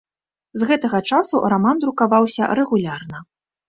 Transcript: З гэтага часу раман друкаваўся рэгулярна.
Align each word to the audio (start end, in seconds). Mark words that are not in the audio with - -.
З 0.61 0.69
гэтага 0.69 1.03
часу 1.11 1.43
раман 1.55 1.85
друкаваўся 1.87 2.53
рэгулярна. 2.65 3.27